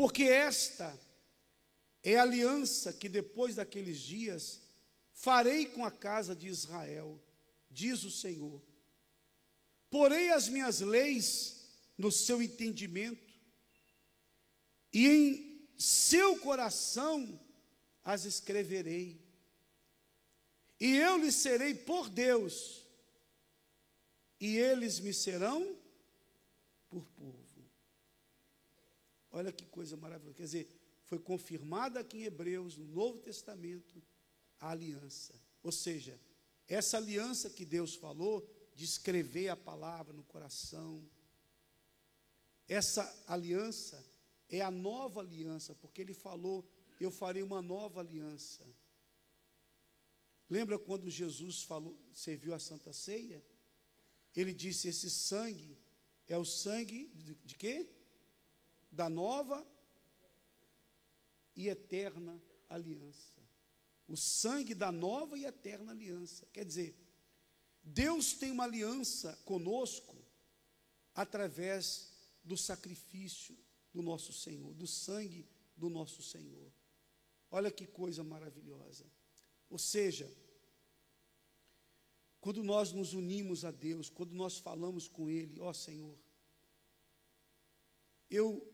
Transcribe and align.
Porque 0.00 0.22
esta 0.22 0.98
é 2.02 2.16
a 2.16 2.22
aliança 2.22 2.90
que 2.90 3.06
depois 3.06 3.56
daqueles 3.56 3.98
dias 3.98 4.62
farei 5.12 5.66
com 5.66 5.84
a 5.84 5.90
casa 5.90 6.34
de 6.34 6.48
Israel, 6.48 7.22
diz 7.70 8.02
o 8.02 8.10
Senhor. 8.10 8.62
Porei 9.90 10.30
as 10.30 10.48
minhas 10.48 10.80
leis 10.80 11.68
no 11.98 12.10
seu 12.10 12.40
entendimento, 12.40 13.30
e 14.90 15.06
em 15.06 15.68
seu 15.76 16.38
coração 16.38 17.38
as 18.02 18.24
escreverei. 18.24 19.20
E 20.80 20.96
eu 20.96 21.18
lhes 21.18 21.34
serei 21.34 21.74
por 21.74 22.08
Deus, 22.08 22.86
e 24.40 24.56
eles 24.56 24.98
me 24.98 25.12
serão 25.12 25.76
por 26.88 27.04
povo. 27.04 27.49
Olha 29.30 29.52
que 29.52 29.64
coisa 29.66 29.96
maravilhosa. 29.96 30.36
Quer 30.36 30.42
dizer, 30.42 30.68
foi 31.04 31.18
confirmada 31.18 32.00
aqui 32.00 32.18
em 32.18 32.24
Hebreus, 32.24 32.76
no 32.76 32.86
Novo 32.86 33.18
Testamento, 33.18 34.02
a 34.58 34.70
aliança. 34.70 35.34
Ou 35.62 35.72
seja, 35.72 36.18
essa 36.66 36.96
aliança 36.96 37.50
que 37.50 37.64
Deus 37.64 37.94
falou, 37.94 38.48
de 38.74 38.84
escrever 38.84 39.48
a 39.48 39.56
palavra 39.56 40.12
no 40.12 40.22
coração, 40.24 41.04
essa 42.68 43.02
aliança 43.26 44.02
é 44.48 44.60
a 44.60 44.70
nova 44.70 45.20
aliança, 45.20 45.74
porque 45.74 46.00
ele 46.00 46.14
falou: 46.14 46.68
Eu 47.00 47.10
farei 47.10 47.42
uma 47.42 47.60
nova 47.60 48.00
aliança. 48.00 48.64
Lembra 50.48 50.78
quando 50.78 51.08
Jesus 51.08 51.62
falou, 51.62 51.96
serviu 52.12 52.54
a 52.54 52.58
Santa 52.58 52.92
Ceia? 52.92 53.44
Ele 54.34 54.52
disse: 54.52 54.88
Esse 54.88 55.10
sangue 55.10 55.78
é 56.26 56.36
o 56.38 56.44
sangue 56.44 57.10
de, 57.14 57.34
de 57.34 57.54
quê? 57.56 57.88
Da 58.90 59.08
nova 59.08 59.66
e 61.54 61.68
eterna 61.68 62.40
aliança. 62.68 63.40
O 64.08 64.16
sangue 64.16 64.74
da 64.74 64.90
nova 64.90 65.38
e 65.38 65.44
eterna 65.44 65.92
aliança. 65.92 66.46
Quer 66.52 66.64
dizer, 66.64 66.96
Deus 67.82 68.32
tem 68.32 68.50
uma 68.50 68.64
aliança 68.64 69.36
conosco 69.44 70.16
através 71.14 72.12
do 72.42 72.56
sacrifício 72.56 73.56
do 73.92 74.02
nosso 74.02 74.32
Senhor, 74.32 74.74
do 74.74 74.86
sangue 74.86 75.46
do 75.76 75.88
nosso 75.88 76.22
Senhor. 76.22 76.72
Olha 77.50 77.70
que 77.70 77.86
coisa 77.86 78.22
maravilhosa. 78.22 79.04
Ou 79.68 79.78
seja, 79.78 80.30
quando 82.40 82.62
nós 82.62 82.92
nos 82.92 83.12
unimos 83.12 83.64
a 83.64 83.70
Deus, 83.70 84.08
quando 84.08 84.32
nós 84.32 84.58
falamos 84.58 85.08
com 85.08 85.28
Ele, 85.28 85.60
ó 85.60 85.72
Senhor, 85.72 86.18
eu, 88.30 88.69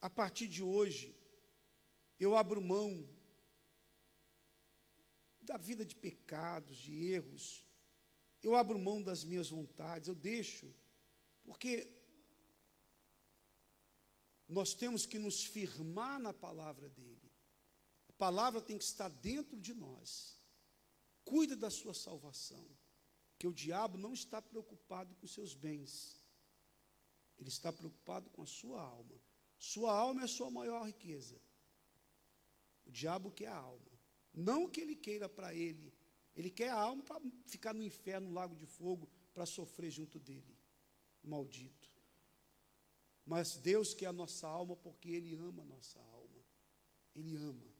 a 0.00 0.08
partir 0.08 0.48
de 0.48 0.62
hoje, 0.62 1.14
eu 2.18 2.36
abro 2.36 2.60
mão 2.60 3.08
da 5.40 5.56
vida 5.56 5.84
de 5.84 5.94
pecados, 5.94 6.76
de 6.78 7.06
erros, 7.06 7.64
eu 8.42 8.54
abro 8.54 8.78
mão 8.78 9.02
das 9.02 9.24
minhas 9.24 9.50
vontades, 9.50 10.08
eu 10.08 10.14
deixo, 10.14 10.74
porque 11.44 11.90
nós 14.48 14.74
temos 14.74 15.06
que 15.06 15.18
nos 15.18 15.44
firmar 15.44 16.18
na 16.18 16.32
palavra 16.32 16.88
dele. 16.88 17.30
A 18.08 18.12
palavra 18.14 18.60
tem 18.60 18.76
que 18.76 18.84
estar 18.84 19.08
dentro 19.08 19.60
de 19.60 19.72
nós. 19.72 20.40
Cuida 21.24 21.54
da 21.54 21.70
sua 21.70 21.94
salvação, 21.94 22.66
que 23.38 23.46
o 23.46 23.52
diabo 23.52 23.96
não 23.96 24.12
está 24.12 24.42
preocupado 24.42 25.14
com 25.14 25.26
seus 25.26 25.54
bens. 25.54 26.20
Ele 27.38 27.48
está 27.48 27.72
preocupado 27.72 28.28
com 28.30 28.42
a 28.42 28.46
sua 28.46 28.82
alma. 28.82 29.29
Sua 29.60 29.92
alma 29.92 30.22
é 30.22 30.26
sua 30.26 30.50
maior 30.50 30.86
riqueza. 30.86 31.38
O 32.86 32.90
diabo 32.90 33.30
quer 33.30 33.48
a 33.48 33.56
alma. 33.56 33.92
Não 34.32 34.66
que 34.66 34.80
ele 34.80 34.96
queira 34.96 35.28
para 35.28 35.54
ele. 35.54 35.92
Ele 36.34 36.50
quer 36.50 36.70
a 36.70 36.74
alma 36.74 37.02
para 37.02 37.20
ficar 37.44 37.74
no 37.74 37.82
inferno, 37.82 38.28
no 38.28 38.34
lago 38.34 38.56
de 38.56 38.64
fogo, 38.64 39.06
para 39.34 39.44
sofrer 39.44 39.90
junto 39.90 40.18
dele. 40.18 40.56
Maldito. 41.22 41.90
Mas 43.26 43.58
Deus 43.58 43.92
quer 43.92 44.06
a 44.06 44.12
nossa 44.14 44.48
alma 44.48 44.74
porque 44.74 45.10
Ele 45.10 45.34
ama 45.34 45.62
a 45.62 45.66
nossa 45.66 46.00
alma. 46.00 46.42
Ele 47.14 47.36
ama. 47.36 47.70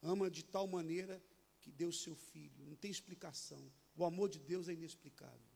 Ama 0.00 0.30
de 0.30 0.42
tal 0.42 0.66
maneira 0.66 1.22
que 1.60 1.70
deu 1.70 1.92
seu 1.92 2.16
filho. 2.16 2.64
Não 2.64 2.74
tem 2.74 2.90
explicação. 2.90 3.70
O 3.94 4.02
amor 4.02 4.30
de 4.30 4.38
Deus 4.38 4.66
é 4.66 4.72
inexplicável. 4.72 5.52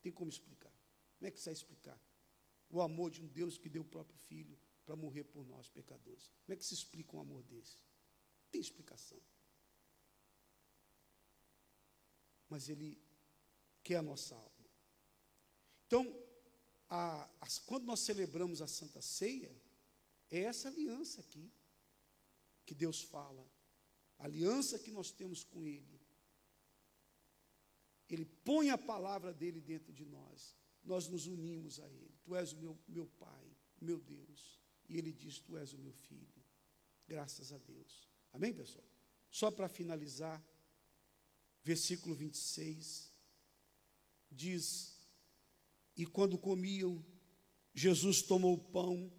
Tem 0.00 0.12
como 0.12 0.30
explicar? 0.30 0.72
Como 1.18 1.26
é 1.26 1.32
que 1.32 1.40
você 1.40 1.50
vai 1.50 1.54
explicar? 1.54 2.00
O 2.72 2.80
amor 2.80 3.12
de 3.12 3.22
um 3.22 3.28
Deus 3.28 3.56
que 3.56 3.68
deu 3.68 3.82
o 3.82 3.84
próprio 3.84 4.18
filho 4.18 4.58
para 4.84 4.96
morrer 4.96 5.24
por 5.24 5.46
nós, 5.46 5.68
pecadores. 5.68 6.28
Como 6.44 6.54
é 6.54 6.56
que 6.56 6.64
se 6.64 6.74
explica 6.74 7.16
um 7.16 7.20
amor 7.20 7.44
desse? 7.44 7.76
Não 7.76 8.50
tem 8.50 8.60
explicação. 8.60 9.20
Mas 12.48 12.68
Ele 12.68 13.00
quer 13.84 13.96
a 13.96 14.02
nossa 14.02 14.34
alma. 14.34 14.70
Então, 15.86 16.04
a, 16.88 17.24
a, 17.40 17.46
quando 17.66 17.84
nós 17.84 18.00
celebramos 18.00 18.60
a 18.60 18.66
Santa 18.66 19.00
Ceia, 19.00 19.54
é 20.30 20.40
essa 20.40 20.68
aliança 20.68 21.20
aqui 21.20 21.52
que 22.64 22.74
Deus 22.74 23.02
fala, 23.02 23.46
a 24.18 24.24
aliança 24.24 24.78
que 24.78 24.90
nós 24.90 25.10
temos 25.10 25.44
com 25.44 25.66
Ele. 25.66 26.00
Ele 28.08 28.24
põe 28.24 28.70
a 28.70 28.78
palavra 28.78 29.32
dele 29.32 29.60
dentro 29.60 29.92
de 29.92 30.04
nós, 30.04 30.56
nós 30.84 31.08
nos 31.08 31.26
unimos 31.26 31.80
a 31.80 31.88
Ele. 31.88 32.14
Tu 32.24 32.34
és 32.34 32.52
o 32.52 32.58
meu, 32.58 32.78
meu 32.88 33.06
Pai, 33.06 33.56
meu 33.80 33.98
Deus. 34.00 34.60
E 34.88 34.98
Ele 34.98 35.12
diz: 35.12 35.38
Tu 35.38 35.56
és 35.56 35.72
o 35.72 35.78
meu 35.78 35.92
filho. 35.92 36.42
Graças 37.06 37.52
a 37.52 37.58
Deus. 37.58 38.08
Amém, 38.32 38.52
pessoal? 38.52 38.84
Só 39.30 39.50
para 39.50 39.68
finalizar, 39.68 40.42
versículo 41.62 42.14
26 42.14 43.12
diz 44.30 44.92
e 45.96 46.06
quando 46.06 46.38
comiam, 46.38 47.04
Jesus 47.74 48.22
tomou 48.22 48.54
o 48.54 48.58
pão 48.58 49.12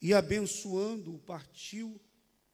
e, 0.00 0.12
abençoando-o, 0.12 1.18
partiu 1.18 2.00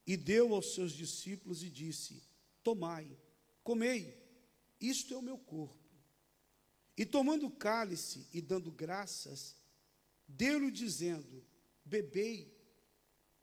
e 0.05 0.15
deu 0.15 0.53
aos 0.53 0.73
seus 0.73 0.93
discípulos 0.93 1.63
e 1.63 1.69
disse: 1.69 2.23
Tomai, 2.63 3.17
comei, 3.63 4.17
isto 4.79 5.13
é 5.13 5.17
o 5.17 5.21
meu 5.21 5.37
corpo. 5.37 5.88
E 6.99 7.05
tomando 7.05 7.47
o 7.47 7.51
cálice 7.51 8.27
e 8.33 8.41
dando 8.41 8.69
graças, 8.69 9.55
deu-lhe 10.27 10.69
dizendo: 10.69 11.45
Bebei 11.85 12.53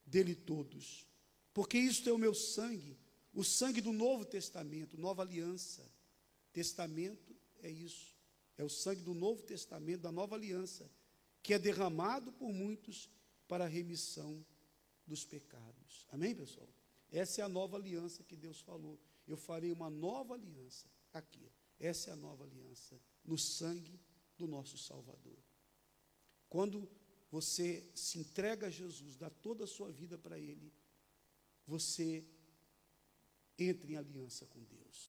dele 0.04 0.34
todos, 0.34 1.06
porque 1.54 1.78
isto 1.78 2.06
é 2.06 2.12
o 2.12 2.18
meu 2.18 2.34
sangue, 2.34 2.98
o 3.32 3.42
sangue 3.42 3.80
do 3.80 3.94
Novo 3.94 4.26
Testamento, 4.26 4.98
nova 4.98 5.22
aliança. 5.22 5.90
Testamento 6.52 7.34
é 7.62 7.70
isso. 7.70 8.14
É 8.58 8.64
o 8.64 8.68
sangue 8.68 9.00
do 9.00 9.14
Novo 9.14 9.42
Testamento, 9.42 10.02
da 10.02 10.12
nova 10.12 10.34
aliança, 10.34 10.90
que 11.42 11.54
é 11.54 11.58
derramado 11.58 12.32
por 12.32 12.52
muitos 12.52 13.08
para 13.48 13.64
a 13.64 13.68
remissão 13.68 14.44
dos 15.06 15.24
pecados. 15.24 16.06
Amém, 16.10 16.34
pessoal? 16.34 16.68
Essa 17.10 17.40
é 17.40 17.44
a 17.44 17.48
nova 17.48 17.78
aliança 17.78 18.22
que 18.22 18.36
Deus 18.36 18.60
falou. 18.60 19.00
Eu 19.26 19.38
farei 19.38 19.72
uma 19.72 19.88
nova 19.88 20.34
aliança 20.34 20.86
aqui. 21.10 21.50
Essa 21.78 22.10
é 22.10 22.12
a 22.12 22.16
nova 22.16 22.44
aliança 22.44 23.00
no 23.24 23.36
sangue 23.36 24.00
do 24.36 24.46
nosso 24.46 24.78
Salvador. 24.78 25.38
Quando 26.48 26.88
você 27.30 27.90
se 27.94 28.18
entrega 28.18 28.68
a 28.68 28.70
Jesus, 28.70 29.16
dá 29.16 29.28
toda 29.28 29.64
a 29.64 29.66
sua 29.66 29.90
vida 29.90 30.16
para 30.16 30.38
Ele, 30.38 30.72
você 31.66 32.24
entra 33.58 33.90
em 33.90 33.96
aliança 33.96 34.46
com 34.46 34.62
Deus. 34.64 35.04